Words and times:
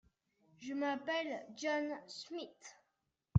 Je 0.57 0.73
m’appelle 0.73 1.45
John 1.55 1.93
Smith. 2.07 2.75